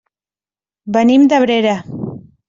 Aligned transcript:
Venim 0.95 1.27
d'Abrera. 1.33 1.75